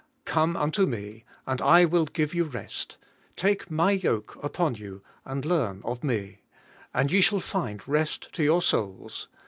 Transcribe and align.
'Come 0.25 0.57
unto 0.57 0.87
me, 0.87 1.25
and 1.45 1.61
I 1.61 1.85
will 1.85 2.05
give 2.05 2.33
you 2.33 2.45
rest. 2.45 2.97
Take 3.35 3.69
my 3.69 3.91
yoke 3.91 4.35
upon 4.43 4.73
you, 4.73 5.03
and 5.25 5.45
learn 5.45 5.83
of 5.85 6.03
me; 6.03 6.39
and 6.91 7.11
ye 7.11 7.21
shall 7.21 7.39
find 7.39 7.87
rest 7.87 8.33
to 8.33 8.43
your 8.43 8.63
souls. 8.63 9.27